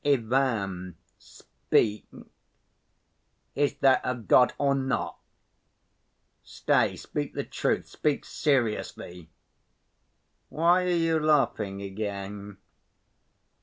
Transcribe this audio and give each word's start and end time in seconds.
Ivan, 0.03 0.95
speak, 1.19 2.07
is 3.53 3.75
there 3.75 4.01
a 4.03 4.15
God 4.15 4.51
or 4.57 4.73
not? 4.73 5.19
Stay, 6.41 6.95
speak 6.95 7.35
the 7.35 7.43
truth, 7.43 7.85
speak 7.87 8.25
seriously. 8.25 9.29
Why 10.49 10.85
are 10.85 10.95
you 10.95 11.19
laughing 11.19 11.83
again?" 11.83 12.57